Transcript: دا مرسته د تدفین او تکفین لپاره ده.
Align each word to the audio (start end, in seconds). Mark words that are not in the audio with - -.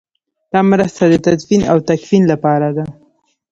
دا 0.51 0.59
مرسته 0.71 1.03
د 1.07 1.13
تدفین 1.25 1.61
او 1.71 1.77
تکفین 1.89 2.23
لپاره 2.31 2.69
ده. 2.77 2.85